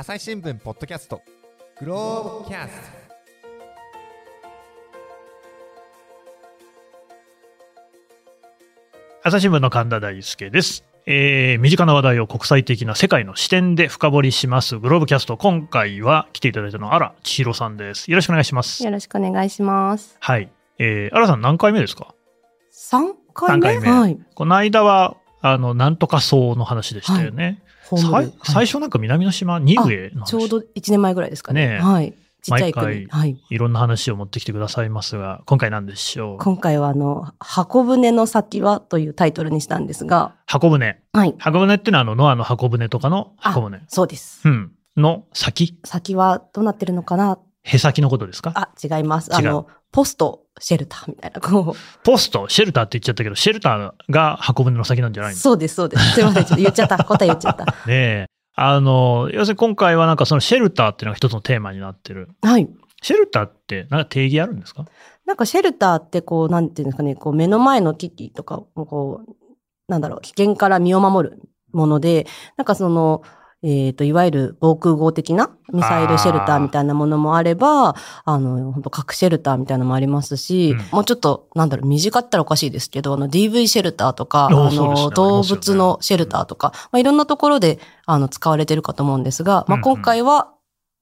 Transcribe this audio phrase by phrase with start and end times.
[0.00, 1.22] 朝日新聞ポッドキャスト
[1.80, 2.86] グローブキャスト
[9.24, 10.84] 朝日新聞の神田大輔です。
[11.06, 15.36] えー身近な話題を国際的な世界の視点で深掘りしますグローブキャスト。
[15.36, 18.08] 今回は来ていただいたのは荒千尋さんです。
[18.08, 18.84] よろしくお願いします。
[18.84, 20.16] よろしくお願いします。
[20.20, 20.48] はい。
[20.78, 22.14] えー、荒さん何回目ですか
[22.72, 23.62] ？3回目？
[23.64, 24.18] 三回目はい。
[24.32, 27.58] この間は、あの、なんとか層の話でしたよね。
[27.58, 27.67] さい
[28.44, 30.26] 最初なんか南の島、ニグエの話。
[30.26, 31.66] ちょうど1年前ぐらいですかね。
[31.66, 32.14] ねえはい。
[32.40, 33.06] ちっちゃい国。
[33.06, 33.36] はい。
[33.50, 36.38] いろんな話を持ってきてくださいますが、今回なんでしょう？
[36.38, 41.00] 今回はあの、箱舟の先はというタイトルにしたんですが、箱舟。
[41.12, 41.34] はい。
[41.38, 43.80] 箱舟っていうのはあの、ノアの箱舟とかの箱舟。
[43.88, 44.48] そうです。
[44.48, 44.72] うん。
[44.96, 45.78] の先？
[45.84, 47.38] 先はどうなってるのかな
[47.68, 48.52] へ先のことですか？
[48.54, 49.34] あ、違います。
[49.34, 55.34] あの、ポスト、シェルターみたいな、こポスト、シェルターって言っちゃったけど、シェルターが箱舟の先なんじゃないう。
[55.36, 55.40] の？
[55.40, 56.12] そうです、そうです。
[56.14, 56.44] すいません。
[56.44, 57.04] ちょっと言っちゃった。
[57.04, 57.64] 答え 言っちゃった。
[57.64, 58.26] ねえ。
[58.54, 62.30] あの、要するに今回はなんかそのシェルターっていうのが一つのテーマになってる。
[62.42, 62.68] はい。
[63.02, 64.84] シェルターってなんか定義あるんですか？
[65.26, 69.34] なんかシェルターってこう、なんていうんですかね、こう目の前の危機とか、こう、
[69.88, 73.22] なんだろう、危険から身を守るもので、なんかその、
[73.62, 80.78] えっ、と、いわゆる防空壕的なミサイルシェルターみたいなものもあれば、あの、本当核シェルターみたいなのもありますし、うん。
[80.92, 85.48] もうちょっと、なんだろう、短ったらおかしいですけど、あの、DV シェルターとか、あの、動ね。
[85.48, 90.52] 物のシェルターとか、まあ、いろんなところで、あの、使われてるかと思うんですが、まあ、今回は、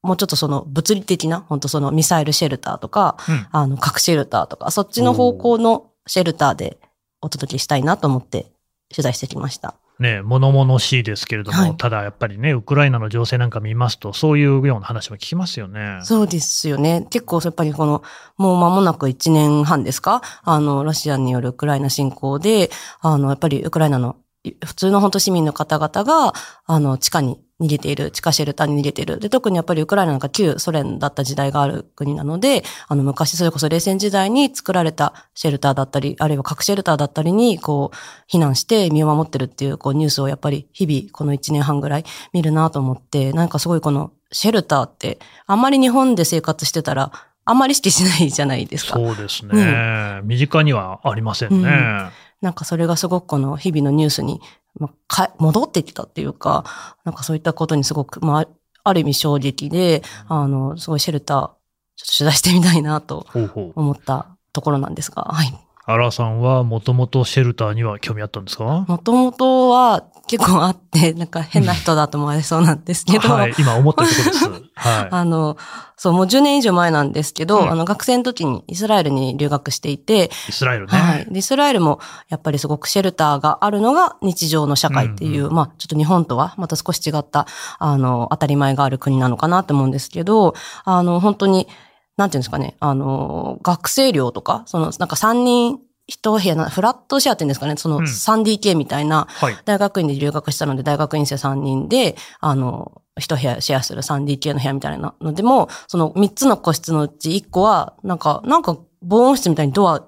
[0.02, 3.46] もうちょっとその物理的な、本当そのミサイルシェルターとか、うん。
[3.52, 6.78] あの、核シェルターとか、そっちの方向のシェルターで
[7.20, 8.46] お届けしたいなと思って
[8.90, 9.74] 取材してきました。
[9.98, 16.00] ねえ、物々しいですけれども、はいただやっぱりね、ウクライナの情勢なんか見ますと、そういうような話も聞きますよね。
[16.02, 17.06] そうですよね。
[17.11, 18.02] 結構やっぱりこの、
[18.36, 20.20] もう間もなく1年半ですか？
[20.44, 24.17] あの、ロシアによるウクライナ侵攻で、あの、やっぱりウクライナの
[24.64, 26.34] 普通の本当市民の方々が、
[26.67, 29.18] あの、地下に逃げている、地下シェルターに逃げている。
[29.18, 47.12] で、特にやっぱりウクライナなんか旧ソ連だった時代がある国なので、あの、昔それこそ冷戦時代に作られたシェルターだったり、あるいは核シェルターだったりに、こう、避難して身を守ってるっていう、こう、ニュースをやっぱり日々、この1年半ぐらい見るなと思って、なんかすごいこの、シェルターって、あんまり日本で生活してたら、
[47.48, 48.95] あんまり意識しないじゃないですか。
[48.95, 50.20] そうですね。
[50.24, 51.68] 身近にはありませんね。
[51.68, 52.11] うん
[52.41, 54.41] なんかそれがすごくこの日々のニュースに、
[54.79, 56.64] まあか戻ってきたっていうか、
[57.05, 58.48] なんかそういったことにすごく、まあ、
[58.85, 63.27] ある意味衝撃で、あの、すごいシェルター、ちょっと取材してみたいなと。
[63.75, 65.65] 思ったところなんですが、はい。
[65.89, 68.85] アラさんはもともとシェルターには興味あったんですか？
[68.89, 74.70] もともとは結構あって、なんか変な人だと思われそうなんですけど、はい、今思ったところです。
[74.75, 75.57] はあの、
[75.96, 80.51] そう、もう10年以上前なんですけど、うんあの、学生の時にイスラエルに留学していて、い。
[80.51, 80.98] イスラエルね。
[80.98, 81.27] はい。
[81.30, 87.46] でイスラエルも、やっぱりすごくシェルターがあるのが日常の社会っていう、うんまあ、ちょっと日本とはまた少し違った、
[87.79, 90.55] あの、当たり前がある国なのかなと思うんですけど、
[90.85, 91.69] あの、本当に、
[92.16, 98.04] なんていうんですかね、あの、学生寮とか、その、なんか3人一部屋な、フラットシェアっていうんですかね、そのうん。
[98.04, 99.56] 3DK みたいな、はい。
[99.64, 110.06] 大学院で留学したので、大学院生3人で、あの、一部屋シェアする 3DK の部屋みたいなのでも、その3つの個室のうち1個は、なんか、なんか防音室みたいにドア、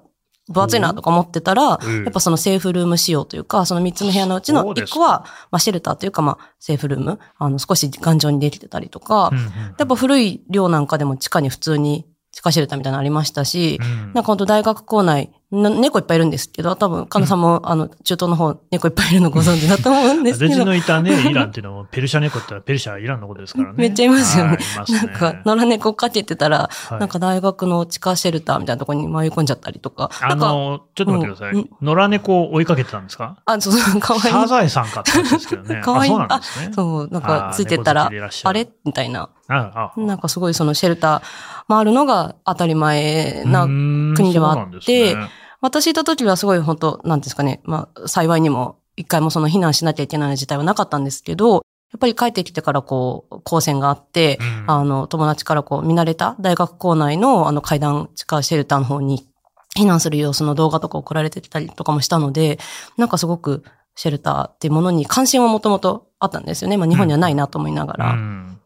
[0.49, 2.03] 分厚いなとか思ってたら、うん。
[2.03, 4.91] やっぱそのセーフルーム仕様というか、その3つの部屋のうちのそうです。
[4.91, 9.43] 1個は、まあシェルターというか、まあセーフルーム、あの少し頑丈にできてたりとか、うんうん
[9.77, 13.87] やっぱ古い寮なんかでも地下に普通に地下シェルターみたいなのありましたし、うん。
[13.87, 20.53] なんか本当大学校内、な猫いっぱいいるんですけど、多分、神田さんも、あの、中東の方、猫いっぱいいるのご存知だと思うんですけど。
[20.53, 23.73] 私のいたね、イランっていうのも、 ペルシャ猫ってペルシャ、イランのことですからね。
[23.77, 24.57] めっちゃいますよねね。
[24.89, 30.11] なんか、野良猫かけてたら、はいなんか大学の地下シェルターみたいなところに迷い込んじゃったりとか。
[30.21, 31.53] あの、ちょっと待ってください。
[31.55, 33.37] うん野良猫を追いかけてたんですか？
[33.45, 34.31] あ、そうそう、かわいい。
[34.31, 35.79] サザエさんかって話ですけどね。
[35.83, 36.71] かわいいあそうなんですね。
[36.75, 38.11] そう、なんあかーついてたら
[38.43, 38.69] あれ？
[38.85, 39.29] みたいな。
[39.49, 41.21] なんかすごいそのシェルター
[41.67, 45.15] もあるのが当たり前な国国ではあって
[45.61, 59.27] 私いた時はすごい本当、なんですかね、まあ、幸いにも一回もその避難しなきゃいけない事態はなかったんですけど、やっぱり帰ってきてからこう、光線があって、あの、友達からこう、見慣れた大学校内のあの階段地下シェルターの方に
[59.75, 62.59] 避難する様子の動画とか送られてきたりとかもしたので、
[62.97, 63.63] なんかすごく
[63.95, 66.77] シェルターっていうものに関心はもともとあったんですよね。
[66.77, 68.11] まあ日本にはないなと思いながら。
[68.11, 68.58] うん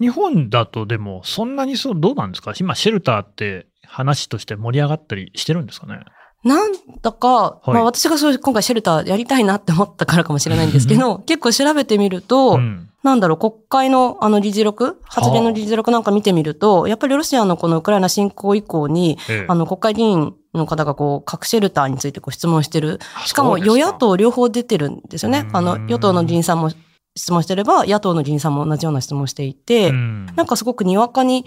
[0.00, 2.52] 日本だとでも、そんなにそう、どうなんですか？
[2.58, 6.00] 今、シェルターって話として盛り上がったりしてるんですかね？
[6.44, 6.72] なん
[7.02, 7.70] だか、い。
[7.70, 12.88] まあ私がそう今回シェルターやりたいなって思ったからかもしれないんですけど、結構調べてみると、ん。
[13.02, 19.46] なんだろう、国会のあの議事録、発言の議事録なんか見てみると、やっぱりロシアのこのウクライナ侵攻以降に、ええ。
[19.48, 22.98] あの国会議員の方がこう、核シェルターについてこう質問してる。
[23.24, 25.46] しかも与野党両方出てるんですよね。
[25.48, 25.56] うん。
[25.56, 26.70] あの、与党の議員さんも
[27.16, 31.44] 質問してれば、野党の議員さんも同じような質問をしていて、うんなんかすごくにわかに、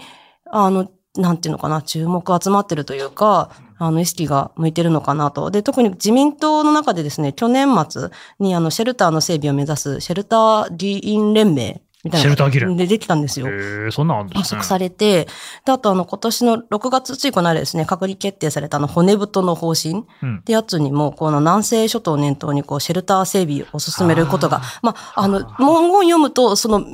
[0.50, 5.50] あの、なんていうのかな、注目集まってるというか、あの、意識が向いてるのかなと。
[5.50, 12.22] で、特に自民党の中でですね、去年末にあの、シェルターの整備を目指す、シェルター議員連盟みたいな。
[12.22, 13.46] シェルター議連でできたんですよ。
[13.48, 14.40] へえ、そんなんあるんですね。
[14.42, 15.28] 発足されて、
[15.64, 26.84] で、あとあの、今年の6月、ついこの間ですね、閣議決定されたあの、骨太の方針うんってやつにも、この南西諸島を念頭に、こう、シェルター整備を進めることが、まあ、あの、文言読むと、その、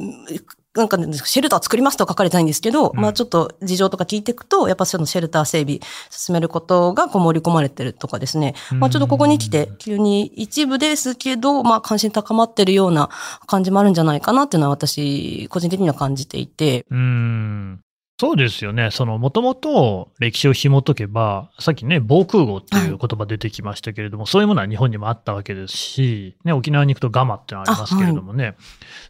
[0.77, 5.81] なんかね、シェルター作りますとは書かれてないんですけど、うんまあちょっと事情とか聞いていくと、やっぱそのシェルター整備
[6.11, 8.55] 進めることがこう盛り込まれてるとかですね。
[8.73, 13.11] まあちょっとここに来て、急に一部ですけど、まあ関心高まってるような
[13.47, 16.85] 感じもあるんじゃないかなっていうのは私、個人的には感じていて。
[16.91, 17.81] うーん
[18.19, 18.91] そうですよね。
[18.91, 28.57] その、もともと歴史を紐解けば、さっきね、防空壕っていう言葉出てきましたけれども、そういうものは日本にもあったわけですし、ね、沖縄に行くとガマってのはありますけれどもね、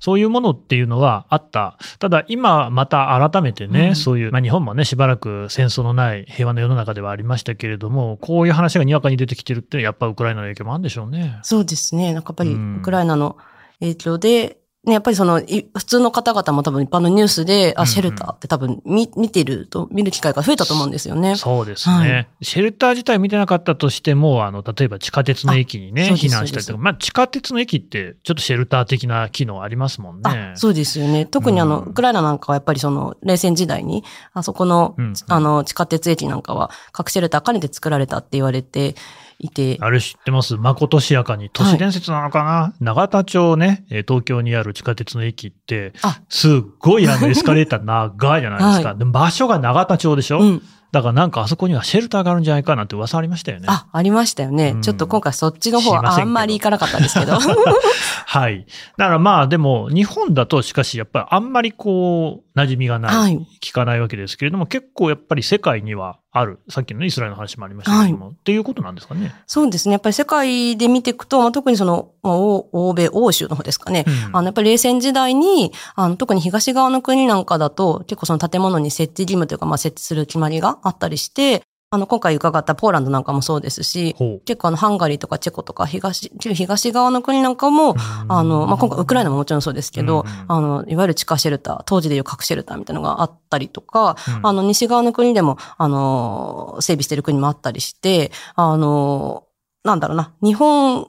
[0.01, 1.79] そういうものっていうのはあった。
[2.01, 11.39] ただ、今また改めてね、うんそういう、まあ日本もね、しばらく戦争のない平和な世の中ではありましたけれども、こういう話がにわかに出てきてるって、やっぱウクライナの影響もあるんでしょうね。
[11.45, 12.13] そうですね。
[12.13, 13.37] なんかやっぱりうんウクライナの
[13.79, 17.93] 影響で、ね、やっぱりその、い普通の方々も多分一般のニュースで、あ、うんうん。
[17.93, 21.35] シェルターって多分見見てると、見る機会が増えたと思うんですよね。
[21.35, 22.29] そうですね、はい。
[22.43, 30.53] シェルター自体見てなかったとしても、あの例えば地下鉄の駅にね、避難したりとか、まあ、地下鉄の駅って、ちょっとシェルター的な機能ありますもんね。
[30.53, 31.27] あそうですよね。
[31.27, 31.91] 特にあの、うん。
[31.91, 34.05] ウクライナなんかはやっぱりその、冷戦時代に、
[34.35, 35.15] あそこの、うん。
[35.29, 38.95] あの、地下鉄駅なんかは、核シェルター兼ねて作られたって言われて
[39.39, 40.57] いて、あれ知ってます？
[40.57, 48.95] まことしやかに、都市伝説なのかな、永田町ね、えー東京にある地下鉄の駅って、あすっごいあのエスカレーター長いじゃないですか。
[48.95, 50.63] でも場所が永田町でしょ、うん。
[50.93, 53.67] だからなんかあそこにはシェルターがあるんじゃないかなんて噂ありましたよね。
[53.69, 54.71] あ、ありましたよね。
[54.71, 57.37] うんちょっと今回そっちの方はあんまり行かなかったんですけど。
[58.27, 58.67] はい。
[58.97, 66.61] だからまあでも、日本だとしかしやっぱりあんまりこう、馴染みがない、はい聞かないわけですけれども、結構やっぱり世界にはある。
[66.69, 69.35] さっきのねイスラエルの話もありましたけれども、っていうことなんですかね？
[69.47, 69.93] そうですね。
[69.93, 74.05] やっぱり世界で見ていくと、まあ、特にその、まあ欧欧米、欧州の方ですかね。
[74.07, 81.63] うんあの、やっぱり冷戦時代に、あの、特に東側の国なんかだと、結構その建物に設置義務というか、まあ、設置する決まりがあったりして、
[81.97, 87.95] あの、今回伺ったポーランドなんかもそうですし、ほ結構あの、ハンガリーとかチェコとか、東、旧東側の国なんかも、う。
[88.29, 99.45] あの、まあ、今回ウクライナももちろんそうですけど、あの、いわゆる地下シェルター、当時でいう核シェルターみたいなのがあったりとか、うんあの、西側の国でも、あの、整備してる国もあったりして、あの、
[99.83, 101.09] なんだろうな、日本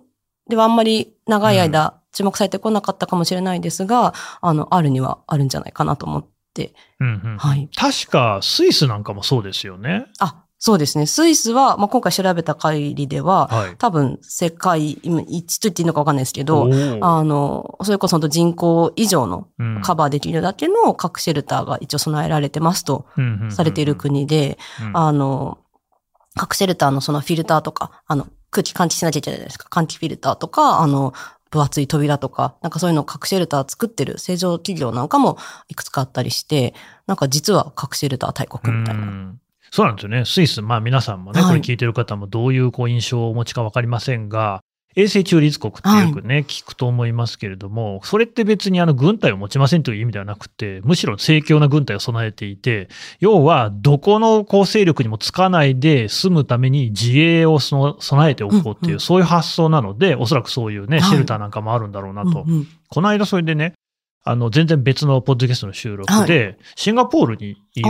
[0.49, 7.69] ではあんまり長い間注目されてこなかったかもしれないですが、あの、あるにはあるんじゃないかなと思って、うんうんはい。
[7.75, 10.07] 確かスイスなんかもそうですよね。
[10.19, 11.05] あ、そうですね。
[11.05, 13.75] スイスは、まあ、今回調べた限りでは、はい。
[13.77, 16.67] 多分世界今一と言っていいのかわかんないですけど、
[17.01, 23.05] あの、それこそ人口以上のうんカバーできるだけの核シェルターが一応備えられてますと
[23.51, 25.59] されている国で、うんあの、
[26.35, 29.67] 核シェルターのそのフィルターとか、あの、空気換気しなきゃいけないじゃないですか。
[29.69, 31.13] 換気フィルターとか、あの、
[31.51, 35.37] 分厚い扉とか、なんかそういうのを核シェルター作ってる正常企業なんかも
[35.67, 36.73] いくつかあったりして、
[37.05, 39.35] なんか実は核シェルター大国みたいな。
[39.67, 40.25] うんそうなんですよね。
[40.25, 41.49] スイス、まあ皆さんもね、はい。
[41.49, 44.61] これ聞いてる方もどういうこう印象をお持ちかわかりませんが、
[44.97, 61.09] 衛星中立国ってよくね、聞くと思いますけれども、それって別にあの軍隊を持ちませんという意味ではなくて、むしろ盛況な軍隊を備えていて、要はどこの構成力にもつかないで済むために自衛をその備えておこうっていう、うんうんそういう発想なので、おそらくそういうね、はい。
[61.09, 62.45] シェルターなんかもあるんだろうなと。
[62.47, 62.67] うんうん。
[62.89, 63.73] この間それでね、
[64.23, 67.89] あの、全然別のポッドキャストの収録で、シンガポールにいる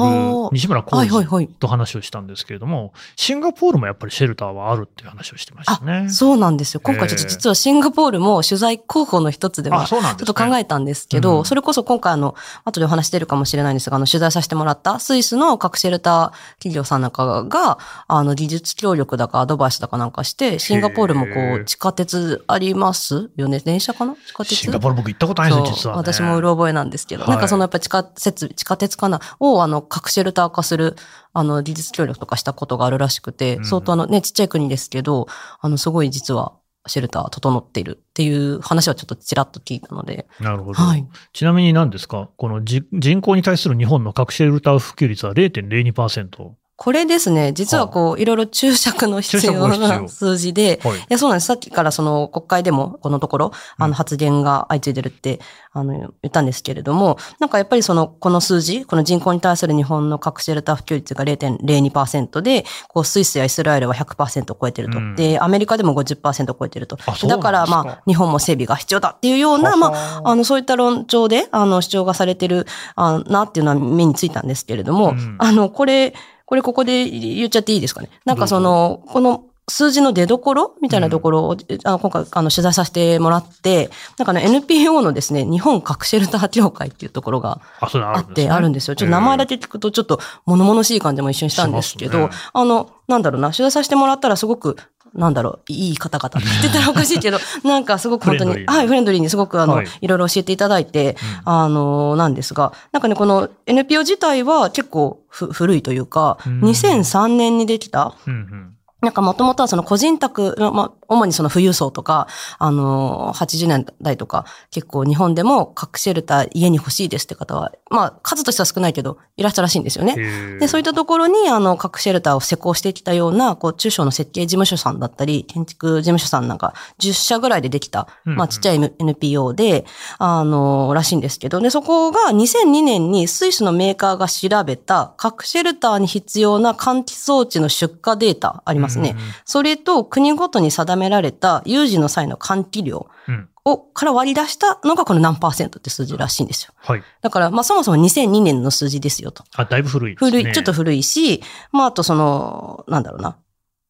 [0.52, 1.48] 西村浩二。
[1.48, 6.10] と話をしたんですけれども、シンガポールもやっぱりシェルターはあるっていう話をしてましたね。
[6.10, 6.82] そうなんですよ。
[6.82, 10.00] 今回ちょっと実はシンガポールも取材候補の一つではちょ。
[10.00, 17.78] っと考えたんですけど、うんそれこそ今回あの、後でお話してるかもしれないんですが、あの、取材させてもらったスイスの核シェルター企業さんなんかが、
[18.08, 23.30] あの、技術協力だかアドバイスだかなんかして、シンガポールもこう、地下鉄あります？
[23.38, 23.60] よね？
[23.60, 24.16] 電車かな？
[24.16, 24.56] 地下鉄？
[24.56, 26.00] シンガポール僕行ったことないですよ、実は、ね。
[26.00, 29.22] 私もうろ覚えなんですけど、はいなんかそのやっぱり地下鉄、地下鉄かな？
[29.40, 30.96] をあの、核シェルター化する、
[31.34, 35.28] あの、技術協力とかしたことがあるらしくて、うん相当あのね、ちっちゃい国ですけど、
[35.60, 36.54] あの、すごい実は
[36.88, 40.82] シェルター整っているっていう話はちょっとちらっと聞いたので、なるほど。
[40.82, 41.06] はい。
[41.34, 42.30] ちなみに何ですか？
[42.38, 46.52] このじ人口に対する日本の核シェルター普及率は0.02%。
[46.78, 50.08] これですね、実はこう、いろいろ注釈の必要な要。
[50.08, 50.98] 数字で、はい。
[51.00, 51.48] いや、そうなんです。
[51.48, 53.90] さっきからその国会でもこのところ、あうん。
[53.90, 55.40] の発言が相次いでるって、
[55.74, 65.00] あの、言ったんですけれども、なんかやっぱりその、この数字、この人口に対する日本の核シェルター普及率が0.02%で、こう、スイスやイスラエルは100%を超えてると。
[65.00, 65.16] うん。
[65.16, 66.98] で、アメリカでも50%を超えてると。
[67.28, 75.36] だから、まあ、日本も整備が必要だっていうような、まあ、ああの、そういった論調で、あの、主張がされてる、あなっていうのは目についたんですけれども、うん。
[75.40, 76.14] あの、これ、
[76.48, 78.10] これここで言っちゃっていいですかね。
[78.26, 88.96] なんかその、この、数字の出所みたいなところを、あの今回あの取材させてもらって、なんかね、NPO のですね、日本核シェルター協会っていうところがあ、って、あるんですよ。
[88.96, 92.30] ちょっと名前だけ聞くとちょっと物々しい感じも一瞬したんですけど、ね。
[92.54, 94.78] あの、なんだろうな、取材させてもらったらすごく、
[95.18, 96.30] なんだろう、いい方々。
[96.40, 99.88] って言ってたらおかしいけど、 なんかすごく本当に、はい、フレンドリーにすごくあの、はい。
[100.02, 106.62] い、ろいろ教えていただいて、あの、なんですが、なんかね、この NPO 自体は結構ふ古いというか、うん。
[106.62, 112.28] 2003年にできた、うんうんなんかもともとはその個人宅の、まあ、主にその富裕層とか、
[112.58, 120.58] あのー、80年代とか、結構日本でも核シェルター家に欲しいですって方は、まあ、数としては少ないけど、いらっしゃるらしいんですよね。
[120.60, 129.86] で、そういったところに、あの、核シェルターを施工してきたような、こう、中小の設計事務所さんだったり、建築事務所さんなんか、10社ぐらいでできた、まあ、ちっちゃい NPO で、
[130.18, 139.12] あの、らしいんですけど、で、そこが2002年にスイスのメーカーが調べた、核シェルターに必要な換気装置の出荷データありますね。
[139.12, 146.74] うんうんそれと、国ごとに定められた有事の際の換気量うんを、から割り出したのがこの何パーセントって数字らしいんですよ。
[146.78, 147.04] はい。
[147.22, 149.44] だから、まあ、そもそも2002年の数字ですよと。
[149.56, 150.32] あ、だいぶ古いですね。
[150.32, 153.36] 古い、ちょっと古いし、まあ、あとその、なんだろうな。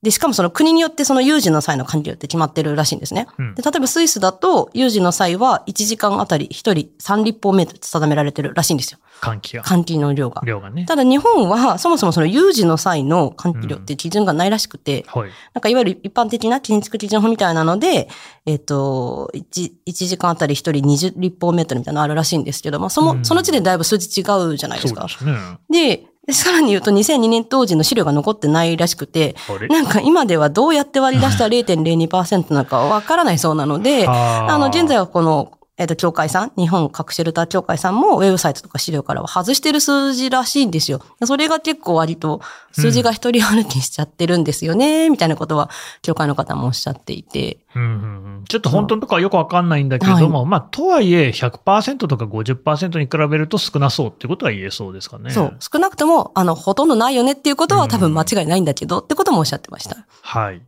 [0.03, 3.27] で、しかもその国によってその有事の際の管理量って決まってるらしいんですね。
[3.39, 8.99] うんで、例えばスイスだと、有事の際は1時間あたり1人3立方メートルって定められてるらしいんですよ。
[9.21, 9.63] 換気が。
[9.63, 10.43] 換気の量が。
[10.45, 10.85] 量がね。
[10.85, 15.31] ただ日本はそもそもその有事の際の換気量って基準がないらしくて、はい。
[15.55, 18.07] なんかいわゆる一般的な建築基準法みたいなので、
[18.45, 25.07] えっ、と、1、一時間あたり1人20立方メートルみたいなのあるらしいんですけど、まあその、うんその時点でだいぶ数字違うじゃないですか。
[25.09, 25.97] そうですね。
[25.97, 29.35] で、でさらに言うと2002年当時の資料が残ってないらしくて、
[29.69, 41.01] なんか今ではどうやって割り出した 0.02%なのかわからないそうなので、あの、現在はこの、えっ、と、協会さん、日本核シェルター協会さんもウェブサイトとか資料からは外してる数字らしいんですよ。
[41.23, 42.41] それが結構割と
[42.71, 45.69] 数字が一人歩きしちゃってるんですよね、みたいなことは、
[46.01, 47.59] 協会の方もおっしゃっていて。
[47.75, 47.93] うんうんう
[48.23, 55.31] んちょっと本当のとこはよくわかんないんだけれども、まあ、とはいえ100%とか50%に比べると少なそうってことは言えそうですかね。
[55.31, 55.57] そう。
[55.59, 59.97] 少なくとも、あの、ほとんどないよねっていうことは多分間違いないんだけど、ってこともおっしゃってました。
[60.21, 60.61] はい。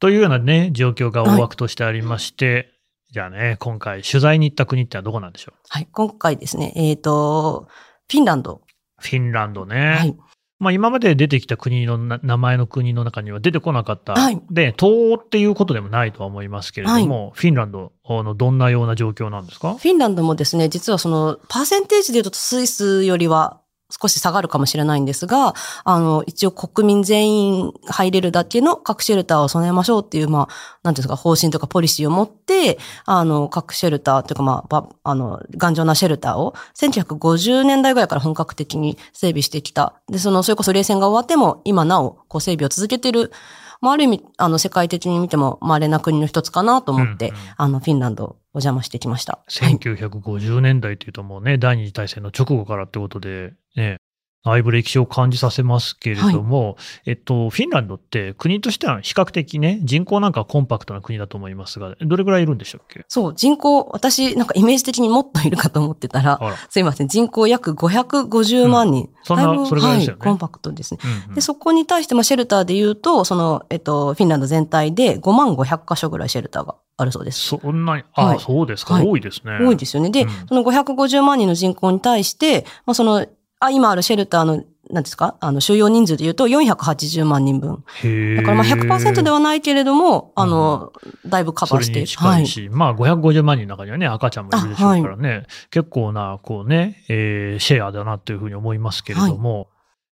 [0.00, 2.77] というようなね、状況が大枠としてありまして、
[3.10, 5.58] じゃあね、今回取材に行った国ってのはどこなんでしょう？
[5.68, 5.88] はい。
[5.90, 7.68] 今回ですね、えっ、と、
[8.10, 8.60] フィンランド。
[9.00, 9.96] フィンランドね。
[9.98, 10.16] はい。
[10.60, 14.14] まあ今まで出てきた国のな名前の国の中には出てこなかった。
[14.14, 19.74] はいで、東欧っていうことでもないとは思いますけれども、フィンランドのどんなような状況なんですか？
[19.76, 23.60] フィンランドもですね、実はその、パーセンテージで言うとスイスよりは
[23.90, 25.54] 少し下がるかもしれないんですが、
[25.84, 39.94] あの、一応国民全員入れるだけの核シェルターを備えましょうっていう、まあ、なんですか、方針とかポリシーを持って、あの、核シェルターというか、まあ、あの、頑丈なシェルターを1950年代ぐらいから本格的に整備してきた。
[40.08, 43.32] で、その、それこそ冷戦が終わっても、今なお、こう、整備を続けてる、
[43.80, 47.40] まあ、ある意味、あの、世界的に見ても、稀な国の一つかなと思って、うんうん。
[47.56, 49.40] あの、フィンランドお邪魔してきました。
[49.46, 49.74] はい。
[49.76, 53.98] 1950年代というともうね、第二次大戦の直後からってことで、ね、
[54.44, 56.76] だいぶ歴史を感じさせますけれども、
[57.06, 63.04] えっと、フィンランドって国としては比較的ね、人口なんかはコンパクトな国だと思いますが、どれぐらいいるんでしたっけ？
[63.08, 66.56] そう、人口、私、なんかイメージ的にもっといるかと思ってたら、あら。
[66.70, 69.10] すいません、人口約550万人。
[69.24, 71.00] そんなだぶそれぐらいですよねはい、コンパクトですね。
[71.04, 77.40] うんうんで、そこに対して、まあ、シェルターで言うと、その、えっと、フィンランド全体で5万500箇所ぐらいシェルターがあるそうです。
[77.40, 79.58] そんなに、あ、はいそうですか、はい多いですね。
[79.60, 80.10] 多いですよね。
[80.10, 83.26] で、うんその550万人の人口に対して、まあ、その、
[83.60, 85.36] あ、今あるシェルターの、なんですか？
[85.40, 87.84] あの、収容人数で言うと480万人分。
[88.02, 90.92] へだからまあ100%でははないけれども、あの、
[91.26, 99.68] だいぶカバーして近いし、まあ550万人の中にはね、赤ちゃんもいるでしょうからね、結構な、こうね、えーシェアだなというふうに思いますけれども、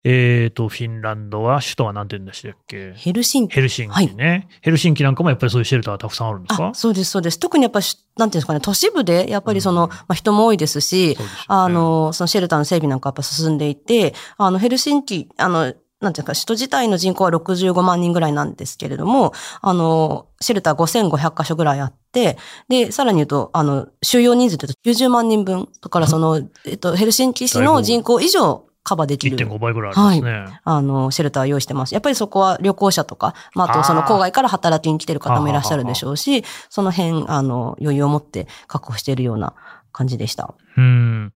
[0.04, 2.92] えっ、と、フィンランドは、首都は何て言うんでしたっけ？
[2.96, 3.54] ヘルシンキ。
[3.54, 6.68] ヘルシンキね、ヘルシンキなんかもやっぱりそういうシェルターがたくさんあるんですか？
[6.68, 7.38] あ、そうです、そうです。
[7.38, 9.90] 特にやっぱり、なんていうんですかね、都市部で、やっぱりその、うん。
[9.90, 11.24] まあ、人も多いですし、ね。
[11.46, 25.68] あ、の、そのシェルターの整備なんかやっぱ進んでいて、あの、ヘルシンキ、あの、なんていうか、首都自体の人口は65万人ぐらいなんですけれども、あの、シェルター5500箇所ぐらいあって、で、さらに言うと、あの、収容人数で言うと90万人分。
[25.80, 29.36] だからその、えっと、ヘルシンキ市の人口以上カバーできる。
[29.36, 30.60] 1.5倍ぐらいありますね。
[30.64, 31.94] あの、シェルターを用意してます。
[31.94, 39.54] やっぱりそこは旅行者とか、まあ、あとその郊外から働きに来てる方もいらっしゃるでしょうし、その辺、あの、余裕を持って確保しているような
[39.92, 40.54] 感じでした。
[40.76, 41.32] うん。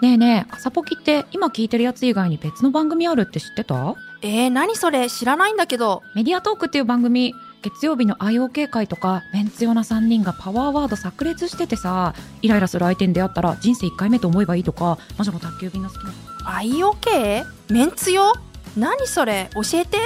[0.00, 3.96] ねえねえ、朝ポキって今聞いてるやつ以外に別の番組あるって知ってた？
[4.22, 5.10] えー、何それ？
[5.10, 6.02] 知らないんだけど。
[6.14, 16.12] メディアトークっていう番組、月曜日の IOK 会とか、メンツ用な3人がパワーワード炸裂しててさ、イライラする相手に出会ったら人生1回目と思えばいいとか、魔女の宅急便が好きな
[16.44, 17.44] IOK?
[17.70, 18.32] メンツよ？
[18.76, 19.50] 何それ？
[19.54, 19.98] 教えて。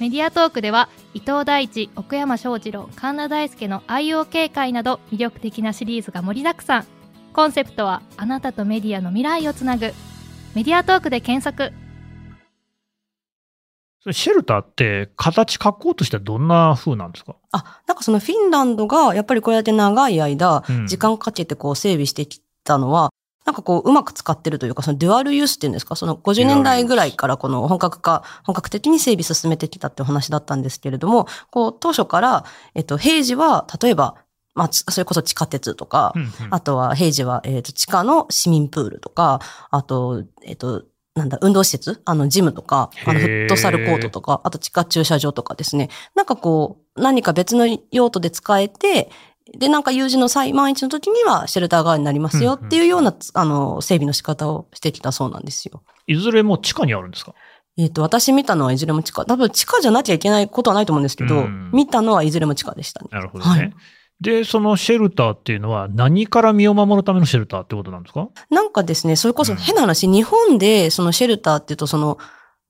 [0.00, 6.86] メディアトークでは伊藤大地奥山翔二郎神田大輔の IOK 会など魅力的なシリーズが盛りだくさん。
[7.32, 9.92] コンセプトはあなたとメディアの未来をつなぐ。
[10.54, 11.72] メディアトークで検索
[14.12, 17.36] シェルターって形格好としてはどんな風なんですか？
[17.52, 23.10] あ、なんかそのフィンランドが、やっぱりこうやって長い間うん、時間かけてこう整備してきたのは、
[23.44, 32.44] なんかこう、うまく使ってるというか、そのデュアルユースっていうんですか、その50年代ぐらいからこの本格化、本格的に整備進めてきたってお話だったんですけれども、こう、当初から、
[32.74, 34.14] えっと、平時は、例えば、
[34.54, 36.30] まあ、つそれこそ地下鉄とか、うんうん。
[36.52, 40.84] あとは平時は、えっ、と、地下の市民プールとか、あと、えっ、と、
[41.14, 42.02] なんだ、運動施設？
[42.04, 45.88] あの、ジムとか、あの、フットサルコートとか、あと地下駐車場とかですね。
[46.16, 49.10] なんかこう、何か別の用途で使えて、
[49.56, 55.82] で、なんか有事の際、万一の時にはシェルター側になりますよっていうような、あの、整備の仕方をしてきたそうなんですよ。
[56.06, 57.34] いずれも地下にあるんですか？
[57.76, 59.24] えっ、と、私見たのはいずれも地下。
[59.24, 63.08] 多分地下じゃなきゃいけないことはないと思うんですけど、うん見たのはいずれも地下でしたね。
[63.12, 63.50] なるほどね。
[63.50, 63.72] はい
[64.24, 68.28] で、そのシェルターっていうのは何から身を守るためのシェルターってことなんですか？
[68.50, 69.56] なんかですね、それこうん。
[69.56, 72.18] そ変な話、日本でそのシェルターっていうと、その、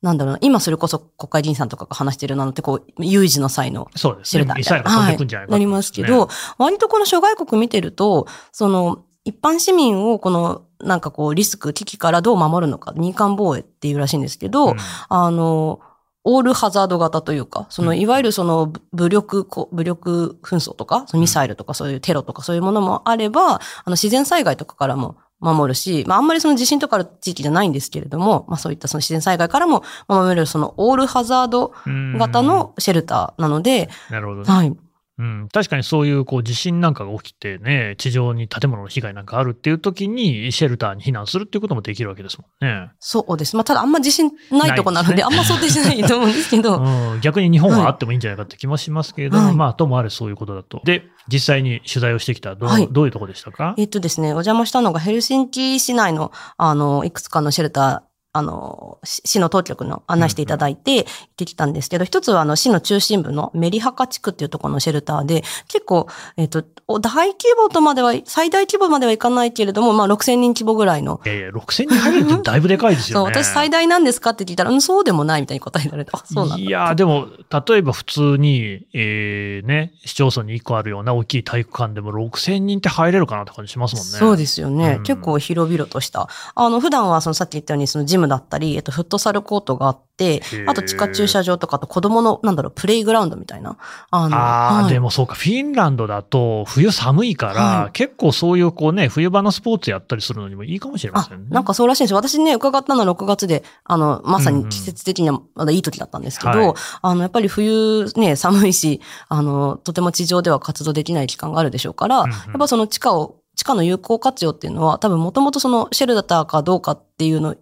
[0.03, 4.37] なんだろうな、今それこそ国会議員さんとかが話してるなのって、こう、有事の際のそうです。
[4.37, 4.39] ね。
[4.39, 14.77] シェルターミサイルが飛んでくんじゃないか、なりますけど、、割とこの諸外国見てると、その、一般市民をこの、なんかこう、リスク、危機からどう守るのか、民間防衛っていうらしいんですけど、うん。
[15.09, 15.81] あの、
[16.25, 34.45] オールハザード型というか、その、うんいわゆるその、武力こ、武力紛争とか、そのミサイルとかそういうテロとかそういうものもあれば、あの、自然災害とかからも守るし、まあ、あんまりその地震とかある地域じゃないんですけれども、まあ、そういったその自然災害からも守れる、その、オールハザードうん型のシェルターなので、なるほどね。
[34.47, 34.77] はい。
[35.17, 42.91] うん、確かにそういうこう地震なんかが起きてね、地上に建物の被害なんかあるっていう時に、シェルターに避難するっていうこともできるわけですもんね。
[42.99, 43.55] そうです。
[43.55, 49.55] まあ、ただあんま自信ないとこなので、ないあんま想定しないと思うんですけど、 うん、逆に日本はあってもいいんじゃないかって気もしますけれども、はい。
[49.55, 50.81] まあ、ともあれそういうことだと。
[50.85, 52.89] で、実際に取材をしてきたどう、はい。
[52.91, 53.75] どういうとこでしたか？
[53.79, 73.37] えっとですね、お邪魔したのがヘルシンキ市内の、あの、いくつかのシェルター、あの、し市の当局の案内していただいて、行ってきたんですけど、一つはあの、市の中心部のメリハカ地区っていうところのシェルターで、結構、えっと、お大規模とまでは、最大規模まではいかないけれども、まあ、6000人規模ぐらいの、いやいや、6000人入れるってだいぶでかいですそう、よね。
[73.37, 76.19] 私最大なんですかって聞いたら、うん、そうでもないみたいに答えられた。
[76.19, 76.65] あ そうなんだ。
[76.65, 77.29] いや、でも、
[77.69, 84.11] 例えば普通に、えー、ね、市町村に1個あるような大きい体育館でも6000人って入れるかなって感じしますもんね。
[84.19, 84.97] そうですよね。
[84.99, 86.29] うん結構広々とした。
[86.55, 93.77] あの、普段はそのさっき言ったようにそのジムだったり、えっと、フットサルコートがあってー、あと地下駐車場とか、あと子供の、なんだろう、プレイグラウンドみたいな。
[94.11, 94.93] あの、ああ、はい。
[94.93, 97.93] でもそうか、フィンランドだと冬寒いから、はい。
[97.93, 101.47] 結構そういうこうね、冬場のスポーツやったりするのにもいいかもしれまあせんね。
[101.51, 102.17] なんかそうらしいんですよ。
[102.17, 106.75] 私ね、伺ったのは6月で、あの、まさに季節的にはまだいい時だったんですけど、はい。
[107.03, 112.33] あの、やっぱり冬ね、寒いし、あの、とても地上では活動できない期間があるでしょうから、うんうん。
[112.33, 117.57] やっぱその地下を、地下の有効活用っていうのは、多分もともとそのシェルターかどうかっていうの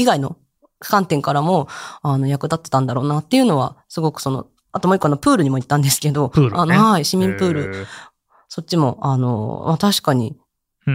[0.00, 0.36] 以外の
[0.78, 1.68] 観点からも、
[2.02, 6.58] あの、役立ってたんだろうなっていうのは、すごくその、あともう一個あの、プールにも行ったんですけど、プールね。
[6.58, 7.86] あの、はい、市民プール、
[8.48, 10.36] そっちも、あの、まあ、確かに、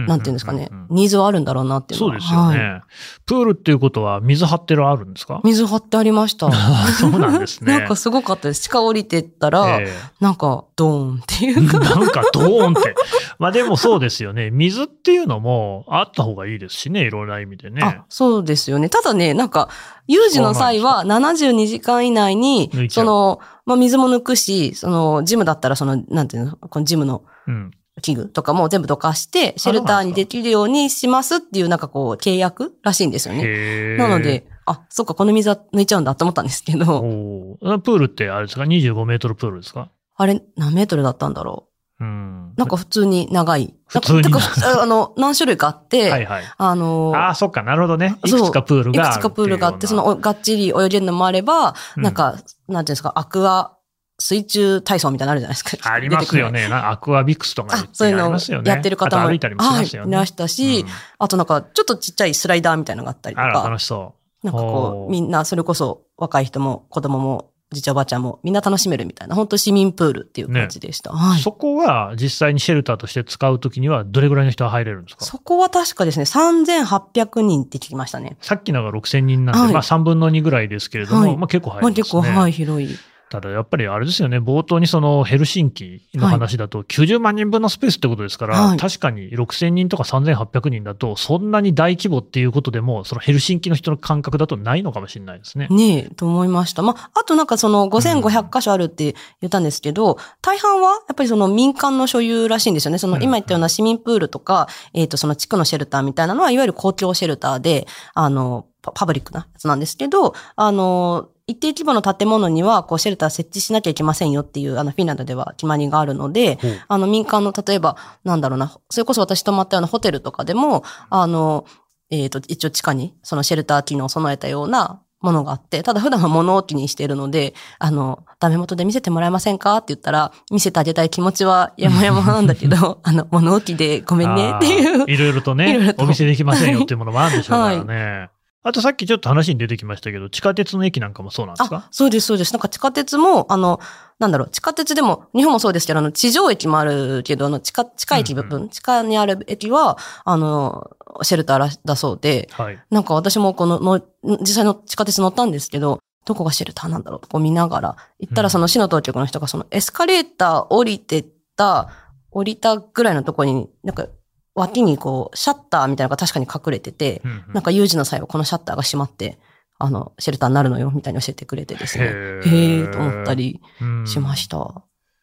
[0.06, 2.12] なんていうんですかね、ニーズはあるんだろうなっていうのは。
[2.12, 2.82] そうですよね、はい
[3.26, 5.40] プールっていうことは水張ってるあるんですか？
[5.44, 6.50] 水張ってありました。
[7.00, 7.78] そうなんですね。
[7.78, 8.62] なんかすごかったです。
[8.64, 9.88] 地下降りてったら、え
[10.20, 11.78] なんか、ドーンっていえうか。
[11.80, 12.94] なんかドーンって。
[13.38, 14.50] まあでもそうですよね。
[14.50, 18.88] 水っていうのもあった方がいいですしね、いろんな意味でねあ。、そうですよね。
[18.90, 19.68] ただね、なんか、
[20.06, 27.70] 有事の際は72時間以内にそうの、まあ、水も抜くし、その、ジムだったら、その、なんていうの、このジムのうん。
[28.02, 33.96] 器具とかも全部どかして、シェルターにできるようにしますっていう、なんかこう、契約らしいんですよね。
[33.96, 39.90] なので、あ、そっか、この水は抜いちゃうんだと思ったんですけど、おープールってあれですか ?25 メートルプールですか？
[40.16, 41.68] あれ、何メートルだったんだろ
[42.00, 42.48] うん。
[42.50, 42.52] う。
[42.56, 43.74] なんか普通に長い。
[43.86, 44.22] 普通に
[44.64, 46.44] あの、 何種類かあって、はいはい。
[46.56, 48.16] あのああ、そっか、なるほどね。
[48.24, 52.40] いそうくつかプールがあるいくつかプールがあって、その、おがっちり泳げるのもあれば、うんなんか、なんてい
[52.78, 53.72] うんですか、アクア
[54.18, 55.92] 水中体操みたいなのあるじゃないですか。
[55.92, 56.68] ありますよね。
[56.68, 58.62] なアクアビクスとかあ、そういうのを。
[58.64, 60.16] やってる方も、歩いたりもしますよね。
[60.16, 71.10] はい、したし、うんあとなんか、ちょっとちっちゃいスライダーみたいなのがあったりとか、楽しそなんかこう、みんな、それこそ若い人も子供も、じいちゃんおばあちゃんもみんな楽しめるみたいな、本当市民プールっていう感じでした。
[71.10, 71.14] う。
[71.14, 71.40] はい。
[71.40, 75.24] そこは実際にシェルターとして使うときにはどれぐらいの人が入れるんですか？
[75.24, 78.36] そこは確かですね、3800人って聞きましたね。
[78.42, 82.22] さっきのが6000人なんで、はいまあ3分の2ぐらいですけれども、はいまあ結構入まありますね。
[82.22, 82.96] 結構、はい、広い。
[83.30, 95.68] ただやっぱりあれですよね、冒頭にそのヘルシンキの話だと90万人分のスペースってことですから、はい確かに6000人とか3800人だと、そんなに大規模っていうことでも、そのヘルシンキの人の感覚だとないのかもしれないですね。
[95.70, 96.82] ねえ、と思いました。
[96.82, 102.98] まあ、あとなんかその5500箇所あるって言ったんですけど、大半はやっぱりその民間の所有らしいんですよね。
[102.98, 121.66] そのうん今言ったような市民プールとか、えっ、とその地区のシェルターみたいなのは、いわゆる公共シェルターで、あの、パパブリックなやつなんですけど、あの、一定規模の建物には、こう、シェルター設置しなきゃいけませんよっていう、あの、フィンランドでは決まりがあるので、ほうあの、民間の、例えば、なんだろうな、それこそ私泊まったようなホテルとかでも、あの、
[122.10, 135.04] えっ、と、一応地下に、そのシェルター機能を備えたようなものがあって、ただ普段は物置にしているので、あの、ダメ元で見せてもらえませんかって言ったら、見せてあげたい気持ちは山々なんだけど、 あの、物置でごめんねっていう。
[135.10, 138.30] いろいろとね、 とお見せできませんよっていうものもあるんでしょうからね。
[138.66, 142.52] あとさっきちょっと話に出てきましたけど、地下鉄の駅なんかもそうなんですあか、そうです、そうです。
[142.54, 143.78] なんか地下鉄も、あの、
[144.18, 150.90] なんだろう、地下鉄でも、日本もそうですけど、あの、地上駅もあるけど、あの、地下、地下駅部分、うん地下にある駅は、あの、
[151.22, 152.78] シェルターらだそうで、はい。
[152.90, 154.00] なんか私もこのの、
[154.40, 161.90] 実際の地下鉄乗ったんですけど、どこがシェルターなんだろうとこう見ながら、行ったうんらその市の当局の人がそのエスカレーター降りてった、
[162.30, 164.06] 降りたぐらいのところに、なんか
[164.54, 169.38] 脇にこう、シャッターみたいなのが確かに隠れてて、うんうんなんか有事の際はこのシャッターが閉まって、
[169.78, 172.04] あの、シェルターになるのよ、みたいに教えてくれてですね。
[172.04, 174.82] へえと思ったりうんしました。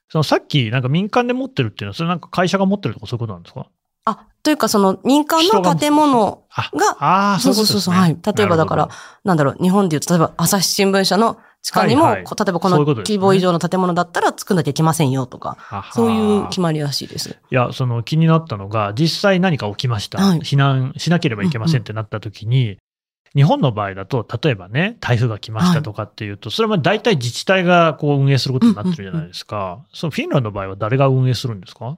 [0.10, 3.62] そのさっき、なんか民間で持ってるっていうのは、それなんか会社が持ってるとかそういうことなんですか？
[3.62, 3.68] あ、
[4.44, 8.02] というかその民間の建物あ、が、ああ、そそううそそうそう、いう。
[8.02, 8.18] はい。
[8.36, 8.90] 例えばだから
[9.24, 15.58] なんだろう、日本で言うと、例えば朝日新聞社の地下にも、例えばこの規模以上の建物だったら作んなきゃいけませんよとか、
[15.94, 17.30] そういう決まりらしいです。
[17.30, 20.20] いや、その気になったのが、実際何か起きました？
[20.20, 22.80] はい避難しなければいけませんってなった時に、
[23.36, 29.86] 日本の場合だと、例えばね、台風が来ましたとかっていうと、それは大体自治体がこう運営することになってるじゃないですか。
[29.94, 31.98] そのフィンランドの場合は誰が運営するんですか？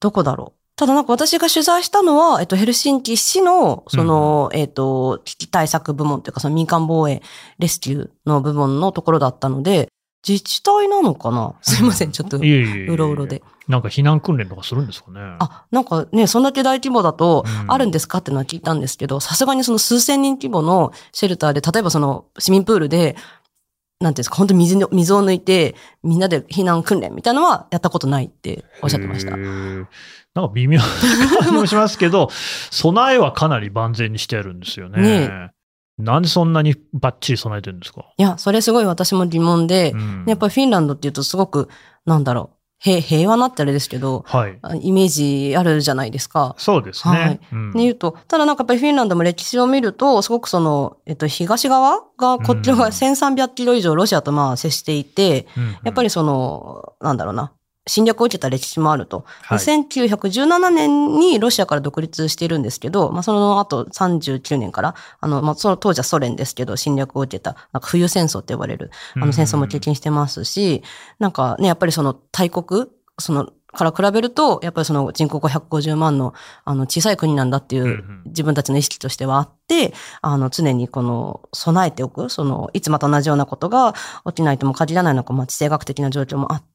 [0.00, 0.61] どこだろう？
[0.76, 7.22] ただなんか私が取材したのは、えっと、ヘルシンキ市の、その、えっと、危機対策部門というか、その民間防衛
[7.58, 9.88] レスキューの部門のところだったので、
[10.26, 11.54] 自治体なのかな？
[11.62, 13.42] すいません、ちょっと、うろうろで。
[13.68, 15.20] なんか避難訓練とかするんですかね。
[15.40, 17.72] あ、なんかね、そんだけ大規模だとう、ん。
[17.72, 18.18] あるんですか？
[18.18, 23.16] ってのは聞いたんですけど、さすがにその数千人規模のシェルターで、例えばその市民プールで、
[24.02, 29.36] なんていうんですか、本当に水の水を抜いて、みんなで避難訓練みたいなのはやったことないっておっしゃってました。
[29.36, 29.86] なん
[30.34, 30.84] か微妙な
[31.40, 32.28] 感じもしますけど、
[32.70, 35.00] 備えはかなり万全にしてあるんですよね。
[35.00, 35.50] ね
[35.98, 40.24] なんでそんなにバッチリ備えてるんですか、いや、それすごい私も疑問でう、ん。
[40.26, 41.68] やっぱりフィンランドっていうとすごく、
[42.06, 44.58] なんだろう、平平和なってあれですけど、はい。
[44.60, 46.56] あイメージあるじゃないですか。
[46.58, 47.14] そうですね。
[47.16, 57.52] はいうんね、言うと、ただなんかやっぱりフィンランドも歴史を見ると、すごくその、えっと、東側が、こっちの方がうん1300キロ以上ロシアとまあ接していて、うんやっぱりその、なんだろうな、
[57.86, 59.24] 侵略を受けた歴史もあると。
[59.42, 59.58] はい。
[59.58, 70.82] で1917年にロシアから独立しているんですけど、まあその後39年から、あの、まあその当時はソ連ですけど、侵略を受けた、なんか冬戦争って呼ばれる、あの戦争も経験してますし、
[71.18, 72.86] なんかね、やっぱりその大国、
[73.18, 83.94] その、から比べると、やっぱりその人口550万の、あの、小さい国なんだっていう自分たちの意識としてはあって、あの、常にこの、備えておく、その、いつまた同じようなことが
[84.26, 86.71] 起きないとも限らないのか、まあ、地政学的な状況もあって、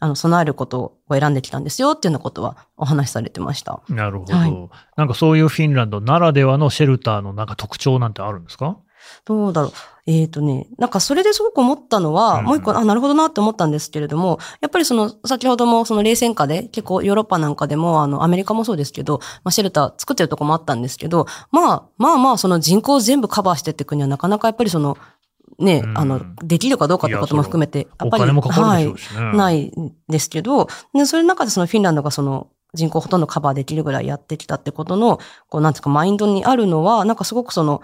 [0.00, 3.80] あの、備えることを選んできたんですよっていうようなことはお話しされてました。
[3.88, 8.76] なるほど、はいなんかそういうフィンランドならではのシェルターのなんか特徴なんてあるんですか？
[9.24, 9.72] どうだろう。
[10.06, 24.98] えっ、とね、なんかそれですごく思ったのは、うんもう一個、あ、なるほどなって思ったんですけれども、やっぱりその、先ほどもその冷戦下で、結構ヨーロッパなんかでも、あの、アメリカもそうですけど、まあ、シェルター作ってるとこもあったんですけど、まあ、まあまあ、その人口を全部カバーしてっていくにはなかなかやっぱりその、
[25.58, 28.24] ね、うんあの、できるかどうかってことも含めて、やおっぱり。
[28.24, 37.82] はい、ないんですけど、で、それの中でそのフィンランドがその人口ほとんどカバーできるぐらいやってきたってことの、こうなんていうかマインドにあるのは、なんかすごくその、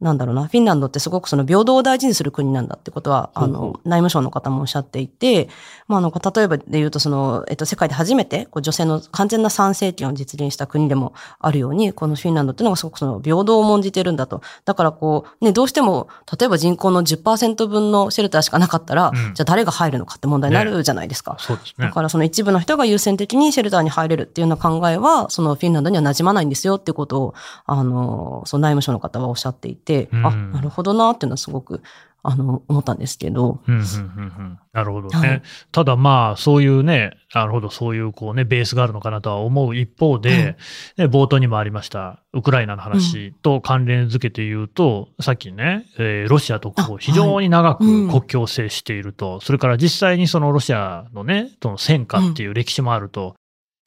[0.00, 5.48] なんだろうな、フィンランドってすごくその平等を大事にする国なんだってことは、あの、内務省の方もおっしゃっていて、
[5.86, 14.42] まあ、あの、例えばで言うと、その、えっと、世界で初めて、こう女性の完全な参政権を実現した国でもあるように、このフィンランドっていうのがすごくその平等を重んじてるんだと。
[14.64, 21.36] だからこう、ね、どうしても、例えば人口の10%分のシェルターしかなかったら、うんじゃあ誰が入るのかって問題になるじゃないですか。
[21.38, 21.92] そうですねだ。
[21.92, 27.34] からその一部の人が優先的にシェルターに入れるっていうような考えは、そのフィンランドには馴染まないんですよっていうことを、
[27.66, 30.26] あの、その内務省の方はおっしゃっていて、うん。
[30.26, 31.82] あ、なるほどなっていうのはすごく、
[32.26, 33.60] あの、思ったんですけど。
[33.66, 34.58] うんうんうんうん。
[34.72, 35.28] なるほどね。
[35.28, 35.42] はい。
[35.72, 40.56] ただまあ、そういうね、なるほど、そういうこうね、ベースがあるのかなとは思う一方で、
[40.96, 48.08] ね、冒頭にもありました、ウクライナの話と関連づけて言うと、さっきね、えーロシアとこうあ非常に長くうん。
[48.08, 53.34] 国境を接していると、それから実際にそのロシアのね、との戦火っていう歴史もあると、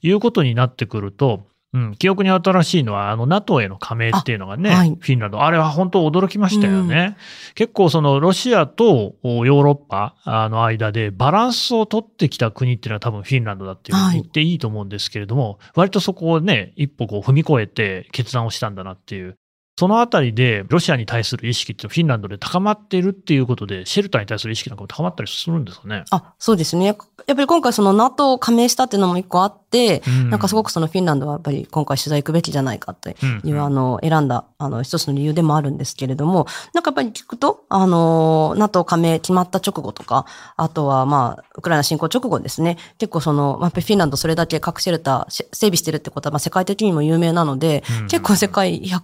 [0.00, 7.16] いうことになってくると、うん、記憶に新しいのは、あの、NATO への加盟っていうのがね、あはいフィンランド、あれは本当驚きましたよね。
[7.54, 19.36] 結構そのロシアとおヨーロッパあの間でバランスを取ってきた国っていうのは多分フィンランドだっていう言っていいと思うんですけれども、割とそこをね、一歩こう踏み越えて決断をしたんだなっていう。
[19.78, 26.02] そのあたりでロシアに対する意識ってフィンランドで高まっているっていうことで、シェルターに対する意識なんかも高まったりするんですかね。
[26.10, 26.86] あ、そうですね。
[26.86, 49.00] やっぱり今回その NATO 加盟したっていうのも一個あって、なんかすごく、くそのフィンランドはやっぱり今回取材行くべきじゃないかってうんいう、あの、選んだ、あの、一つの理由でもあるんですけれども、なんかやっぱり聞くと、あの、NATO 加盟決まった直後とか、あとはまあ、ウクライナ侵攻直後ですね、結構その、まあ、やっぱりフィンランドそれだけ核シェルターし整備してるってことは、まあ、世界的にも有名なので、うん結構世界100、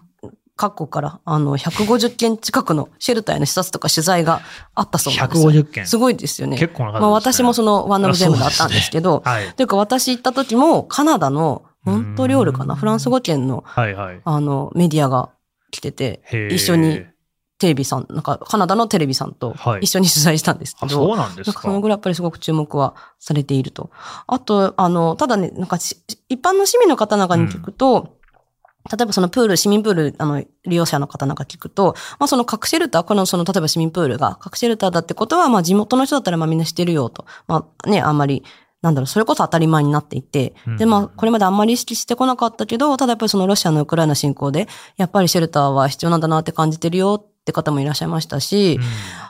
[0.56, 4.40] 各国から、あの、150件近くのシェルターへの視察とか取材が
[4.74, 5.50] あったそうなんですよ。
[5.50, 5.86] 150件。
[5.86, 6.58] すごいですよね。
[6.58, 9.52] 結構な数ですねまあ私もそのワンオブゼムだったんですけど、はい。
[9.54, 14.20] というか私行った時もカナダのモントリオールかな、うんフランス語圏のはいはい。
[14.24, 15.30] あのメディアが
[15.70, 17.04] 来てて、一緒に
[17.58, 21.80] テレビさん、なんかカナダのテレビさんとはい一緒に取材したんですけあ、ど、そうなんですかそのか。
[21.80, 23.90] ぐらいやっぱりすごく注目はされていると。
[24.26, 25.96] あと、あの、ただね、なんかし
[26.28, 28.16] 一般の市民の方なんかに聞くと、
[28.90, 37.24] 例えばそのプール、市民プール、あの、利用者の方なんか聞くと、まあその核シェルター、このその、例えば市民プールが核シェルターだってことは、まあ地元の人だったらまあみんな知ってるよと。
[37.46, 38.44] まあね、あんまり、
[38.82, 44.68] なんだろう、それこそ当たり前になっていて、で、まあ、これまであんまり意識してこなかったけど、ただやっぱりそのロシアのウクライナ侵攻で、
[44.98, 48.80] やっぱりシェルターは必要なんだなって感じてるよって方もいらっしゃいましたし、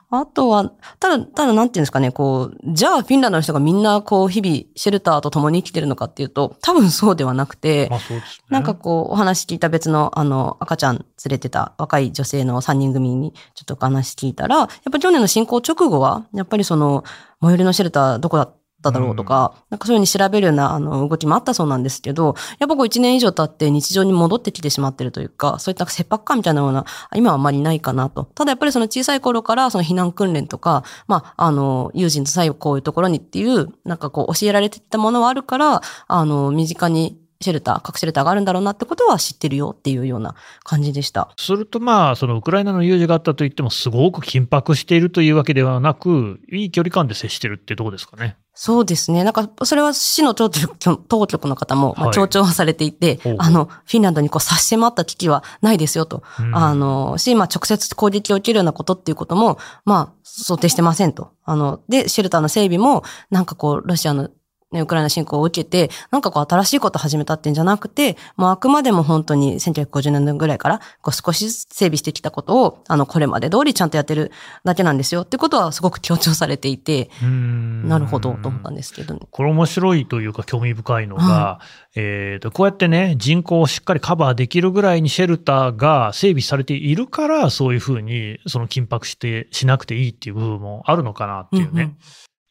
[0.09, 8.23] あとは、ただ、ただなんていうんですかね、こう、じゃあフィンランドの人がみんなこう、日々シェルターと共に生きてるのかっていうと、多分そうではなくて、まあね。
[8.51, 17.03] なんかこう、お話聞いた別の、あの、赤ちゃん連れてた若い女性の3人組にちょっとお話聞いたら、やっぱ去年の侵攻直後は、やっぱりその、
[17.43, 28.25] 最寄りのシェルターどこだっただろうとか、なんかそういうふうに調べるような、あの、動きもあったそうなんですけど、やっぱこう1年以上経って日常に戻ってきてしまってるというか、そういった切迫感みたいなような、今はあまりないかなと。
[28.25, 41.31] ただやっぱりその小さい頃からその避難訓練とか、まあ、あの、友人と最後こういうところにっていう、なんかこう教えられてたものはあるから、あの、身近にシェルター、核シェルターがあるんだろうなってことは知ってるよっていうような感じでした。
[41.37, 48.37] すると、まあ、そのウクライナの有事があったといっても、すごく緊迫しているというわけではなく、いい距離感で接してるってとこですかね。
[48.57, 49.25] そうですね。
[49.25, 50.77] なんか、それは市の当局
[51.09, 56.23] 当局の方も、まあ、はい強調はされていて、ほうほうあの、フィンランドにこう差し迫った危機はないですよと。
[56.39, 61.33] うんあの、し、まあ、直接攻撃を受けるようなことっていうことも、まあ、想定してませんと。
[61.45, 64.31] あの、で、シェルターの整備も、なんかこう、ロシアの、
[64.75, 74.33] ね、ウクライナ侵攻を受けて、なんかこう新しいことを始めたってんじゃなくて、もうあくまでも本当に1950年代ぐらいから、こう少しずつ整備してきたことを、あの、これまで通りちゃんとやってる
[74.65, 79.21] だけなんですよってことはすごく強調されていて、うんなるほどと思ったんですけどね。
[79.31, 81.61] これ面白いというか興味深いのが、
[81.95, 91.71] えーと、こうやってね、人口をしっかりカバーできるぐらいにシェルターが整備されているから、そういうふうに、その緊迫して、しなくていいっていう部分もあるのかなっていうね。
[91.73, 91.97] うんうん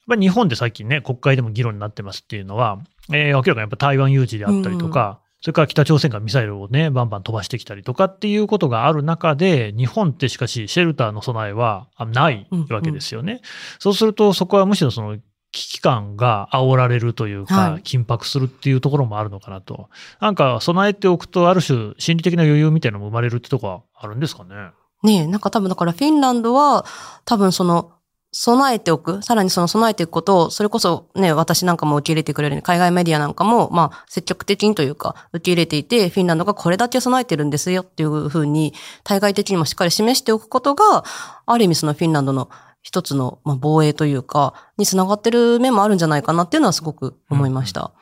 [0.07, 2.79] ぱり日本で最近ね、国会でも議論になってますっていうのは、
[3.11, 13.41] えー明らかにやっぱ台湾有事であったりとか、それから北朝鮮がミサイルをね、バンバン飛ばしてきたりとかっていうことがある中で、日本ってしかしシェルターの備えはあないわけですよね。
[13.79, 15.17] そうすると、そこはむしろその
[15.51, 19.89] 危機感が煽られるというか、はい緊迫するっていうところもあるのかなと。
[20.21, 24.55] なんか備えておくと、ある種心理的な余裕みたいなのも生まれるってとこはあるんですかね？
[25.03, 26.85] ねえ、なんか多分だからフィンランドは
[27.25, 27.91] 多分その
[28.35, 41.03] 備えておく、さらにその備えていくことを、それこそね、私なんかも受け入れてくれる、海外メディアなんかも、まあ積極的にというか受け入れていて、フィンランドがこれだけ備えてるんですよっていうふうに、対外的にもしっかり示しておくことが、
[41.45, 42.49] ある意味そのフィンランドの
[42.81, 47.93] 一つの、まあ、防衛というか、につながってる面もあるんじゃないかなっていうのはすごく思いました。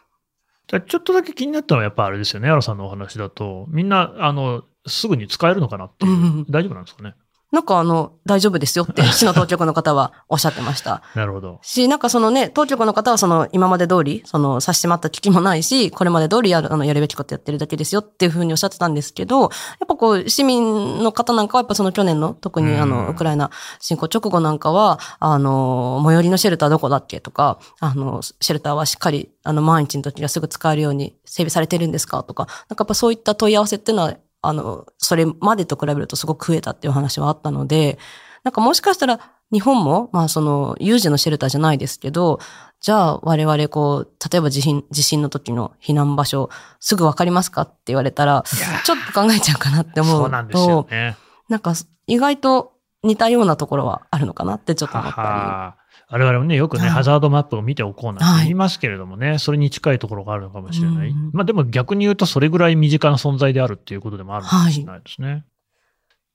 [0.67, 7.13] だからちょっとだけ気になったのはやっぱあれですよね、アラさんのお話だと、みんな、あの、すぐに使えるのかなっていう、うんうん大丈夫なんですかね？
[7.51, 11.01] なんかあの、大丈夫ですよって、 市の当局の方はおっしゃってました。
[11.15, 11.59] なるほど。
[11.61, 19.49] し、なんかそのね、当局の方はその今まで通り、その差し迫った危機もないし、これまで通りやる、あの、やるべきことやってるだけですよっていうふうにおっしゃってたんですけど、やっ
[19.87, 37.97] ぱこう、市民の方なんかはやっぱその去年の、特にあうんの、ウクライナ侵攻直後なんかは、あの、最寄りのシェルターどこだっけとか、あの、シェルターはしっかり、あの、万一の時はすぐ使えるように整備されてるんですかとか、なんかやっぱそういった問い合わせっていうのは、あの、それまでと比べるとすごく増えたっていう話はあったので、
[38.43, 39.19] なんかもしかしたら
[39.51, 42.39] 日本も、まあその有事のシェルターじゃないですけど、
[42.79, 46.49] じゃあ我々こう、例えば地震、地震の時の避難場所、
[46.79, 48.43] すぐわかりますかって言われたら、
[48.85, 51.17] ちょっと考えちゃうかなって思うと、そうなんですよね。
[51.49, 51.73] なんか
[52.07, 52.73] 意外と
[53.03, 55.27] 似たようなところはあるのかなってちょっと思ったり。
[55.27, 55.75] は
[56.11, 56.89] 我々もね、よくね、はい。
[56.89, 61.09] ハザードマップを見ておこうなんて言いますけれどもね、それに近いところがあるのかもしれない。
[61.09, 65.45] うんまあでも逆に言うと、それぐらい身近な存在であるっていうことでもあるのかもしれないですね。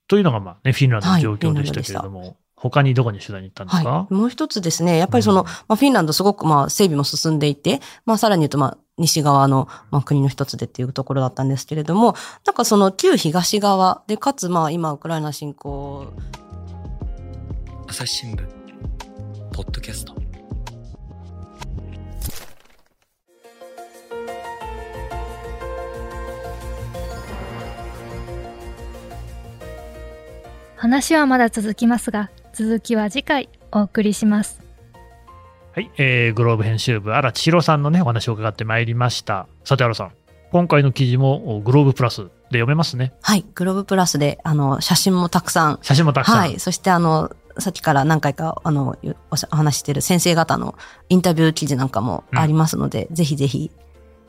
[0.08, 4.14] というのが、まあね、フィンランドの状況でしたけれども、他にどこに取材に行ったんですか、はい。
[4.14, 5.46] もう一つですね、やっぱりその、うん。
[5.46, 12.14] まあ、フィンランドすごくまあ整備も進んでいて、まあさらに言うとまあ西側の、まあ、国の一つでっていうところだったんですけれども、
[12.46, 16.06] なんかその旧東側で、かつまあ今ウクライナ侵攻。
[17.88, 18.55] 朝日新聞
[19.56, 20.14] ポッドキャスト
[30.76, 34.60] 話はまだ続きますが続きは次回お送りします
[35.72, 39.46] はい、えー、グローブ編集部、荒地弘さんのね、お話を伺ってまいりました。
[39.62, 40.12] さて、荒さん、
[40.50, 43.12] 今回の記事もおグローブプラスで読めますね。
[43.20, 45.78] はい、グローブプラスで、あの、写真もたくさん。
[45.82, 46.38] 写真もたくさん。
[46.38, 46.58] はい。
[46.58, 48.96] そして、あの、さっきから何回か、あの、
[49.30, 50.74] おお話ししている先生方の
[51.08, 53.70] インタビュー記事なんかもありますので、ぜひぜひ、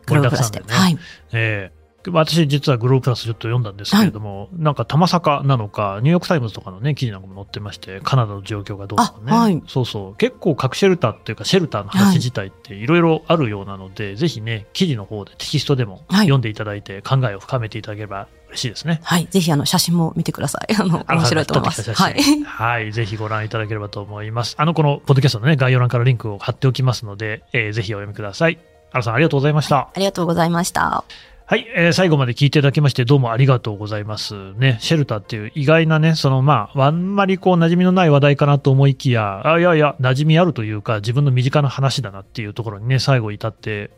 [0.06, 0.98] グローブプラスはい。
[1.34, 9.32] えー私実はグローブプラスちょっと読んだんですけれども、なんかたまさかなのか、ニューヨークタイムズとかのね、記事なんかも載ってまして、カナダの状況がどうとかね。
[9.32, 10.16] あはいそうそう。
[10.16, 19.00] 結構核シェルターっていうか、シェルターの話自体っていろいろあるようなので、ぜひね、記事の方でテキストでもはい読んでいただいて、考えを深めていただければ嬉しいですね。
[19.04, 19.28] はい。
[19.30, 20.76] ぜひ、あの、写真も見てください。
[20.76, 21.94] あの、面白いと思います。
[21.94, 22.44] はい。
[22.44, 22.92] はい。
[22.92, 24.56] ぜひご覧いただければと思います。
[24.58, 28.60] あの、このポッドキャストのね、概要欄からリンクを貼っておきますので、えーぜひお読みください。
[28.92, 29.78] アラさん、ありがとうございました。
[29.78, 31.04] ありがとうございました。
[31.50, 34.52] はい、えー最後まで聞いていただきましてどうもありがとうございます。
[34.56, 43.92] ね、シェルターっていう意外なね、そのまあ、あんまりこう馴染みのない話題かなと思いきや、あいやいや、馴染みあるというか、自分の身近な話だなっていうところにね、最後至って、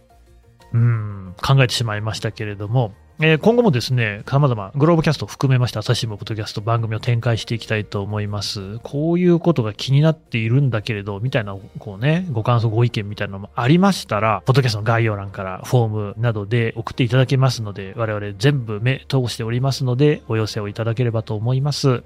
[0.73, 8.79] うん、考えてしまいましたけれども、えー今後もですね、様々、グローブキャストを含めまして、朝日新聞ポッドキャスト番組を展開していきたいと思います。
[8.81, 22.03] こういうことが気になっているんだけれど、みたいな、こうね、ご感想、ご意見みたいなのもありましたら、ポッドキャストの概要欄からフォームなどで送っていただけますので、我々全部目通しておりますので、お寄せをいただければと思います。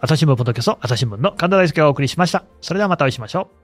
[0.00, 2.42] 朝日新聞ポッドキャスト、朝日新聞の神田大輔がお送りしました。
[2.60, 3.61] それではまたお会いしましょう。